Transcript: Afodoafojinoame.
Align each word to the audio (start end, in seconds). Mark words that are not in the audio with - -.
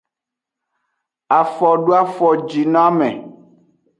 Afodoafojinoame. 1.39 3.09